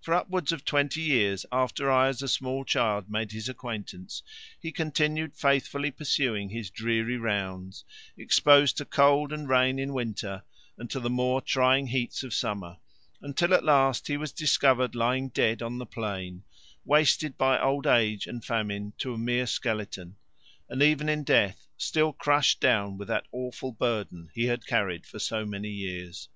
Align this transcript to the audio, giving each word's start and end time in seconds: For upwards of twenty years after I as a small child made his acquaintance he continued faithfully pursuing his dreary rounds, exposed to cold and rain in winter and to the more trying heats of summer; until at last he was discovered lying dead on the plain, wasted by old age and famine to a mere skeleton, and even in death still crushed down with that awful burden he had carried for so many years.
For 0.00 0.14
upwards 0.14 0.50
of 0.50 0.64
twenty 0.64 1.02
years 1.02 1.44
after 1.52 1.90
I 1.90 2.08
as 2.08 2.22
a 2.22 2.28
small 2.28 2.64
child 2.64 3.10
made 3.10 3.32
his 3.32 3.50
acquaintance 3.50 4.22
he 4.58 4.72
continued 4.72 5.36
faithfully 5.36 5.90
pursuing 5.90 6.48
his 6.48 6.70
dreary 6.70 7.18
rounds, 7.18 7.84
exposed 8.16 8.78
to 8.78 8.86
cold 8.86 9.30
and 9.30 9.46
rain 9.46 9.78
in 9.78 9.92
winter 9.92 10.42
and 10.78 10.88
to 10.88 10.98
the 11.00 11.10
more 11.10 11.42
trying 11.42 11.88
heats 11.88 12.22
of 12.22 12.32
summer; 12.32 12.78
until 13.20 13.52
at 13.52 13.62
last 13.62 14.06
he 14.08 14.16
was 14.16 14.32
discovered 14.32 14.94
lying 14.94 15.28
dead 15.28 15.60
on 15.60 15.76
the 15.76 15.84
plain, 15.84 16.44
wasted 16.86 17.36
by 17.36 17.60
old 17.60 17.86
age 17.86 18.26
and 18.26 18.46
famine 18.46 18.94
to 18.96 19.12
a 19.12 19.18
mere 19.18 19.46
skeleton, 19.46 20.16
and 20.70 20.80
even 20.80 21.10
in 21.10 21.24
death 21.24 21.66
still 21.76 22.14
crushed 22.14 22.58
down 22.58 22.96
with 22.96 23.08
that 23.08 23.26
awful 23.32 23.72
burden 23.72 24.30
he 24.32 24.46
had 24.46 24.64
carried 24.66 25.04
for 25.04 25.18
so 25.18 25.44
many 25.44 25.68
years. 25.68 26.30